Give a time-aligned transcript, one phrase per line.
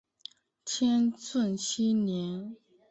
[0.65, 2.55] 天顺七年。